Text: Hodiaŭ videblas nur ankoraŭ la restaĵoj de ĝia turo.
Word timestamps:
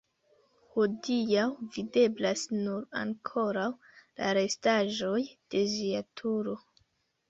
Hodiaŭ 0.77 1.43
videblas 1.75 2.47
nur 2.55 2.89
ankoraŭ 3.03 3.69
la 3.93 4.35
restaĵoj 4.41 5.17
de 5.31 5.67
ĝia 5.79 6.07
turo. 6.21 6.63